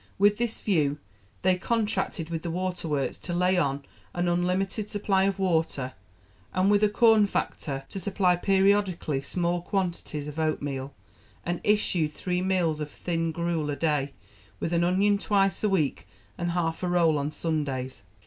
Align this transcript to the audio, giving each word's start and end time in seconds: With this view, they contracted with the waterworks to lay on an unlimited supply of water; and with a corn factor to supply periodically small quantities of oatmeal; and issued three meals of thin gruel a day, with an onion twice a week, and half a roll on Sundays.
With 0.17 0.37
this 0.37 0.61
view, 0.61 0.97
they 1.43 1.59
contracted 1.59 2.31
with 2.31 2.41
the 2.41 2.49
waterworks 2.49 3.19
to 3.19 3.35
lay 3.35 3.55
on 3.59 3.83
an 4.15 4.27
unlimited 4.27 4.89
supply 4.89 5.25
of 5.25 5.37
water; 5.37 5.93
and 6.55 6.71
with 6.71 6.83
a 6.83 6.89
corn 6.89 7.27
factor 7.27 7.83
to 7.89 7.99
supply 7.99 8.35
periodically 8.35 9.21
small 9.21 9.61
quantities 9.61 10.27
of 10.27 10.39
oatmeal; 10.39 10.91
and 11.45 11.61
issued 11.63 12.15
three 12.15 12.41
meals 12.41 12.81
of 12.81 12.89
thin 12.89 13.31
gruel 13.31 13.69
a 13.69 13.75
day, 13.75 14.13
with 14.59 14.73
an 14.73 14.83
onion 14.83 15.19
twice 15.19 15.63
a 15.63 15.69
week, 15.69 16.07
and 16.35 16.53
half 16.53 16.81
a 16.81 16.87
roll 16.87 17.19
on 17.19 17.29
Sundays. 17.31 18.01